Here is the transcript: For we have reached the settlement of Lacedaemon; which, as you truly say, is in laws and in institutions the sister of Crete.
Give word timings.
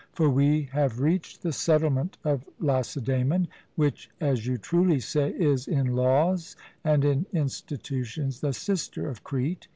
For 0.13 0.31
we 0.31 0.63
have 0.71 0.99
reached 0.99 1.43
the 1.43 1.51
settlement 1.53 2.17
of 2.23 2.43
Lacedaemon; 2.59 3.47
which, 3.75 4.09
as 4.19 4.47
you 4.47 4.57
truly 4.57 4.99
say, 4.99 5.29
is 5.29 5.67
in 5.67 5.95
laws 5.95 6.55
and 6.83 7.05
in 7.05 7.27
institutions 7.33 8.39
the 8.41 8.51
sister 8.51 9.07
of 9.07 9.23
Crete. 9.23 9.67